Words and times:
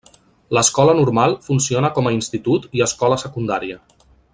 L'Escola 0.57 0.95
Normal 1.01 1.37
funciona 1.49 1.93
com 1.99 2.09
a 2.09 2.15
institut 2.17 2.67
i 2.81 2.85
escola 2.91 3.23
secundària. 3.27 3.81